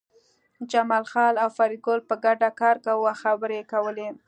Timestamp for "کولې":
3.71-4.07